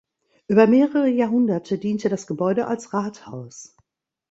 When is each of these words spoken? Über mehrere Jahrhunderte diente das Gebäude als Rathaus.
Über 0.47 0.65
mehrere 0.65 1.07
Jahrhunderte 1.07 1.77
diente 1.77 2.09
das 2.09 2.25
Gebäude 2.25 2.65
als 2.65 2.91
Rathaus. 2.91 3.75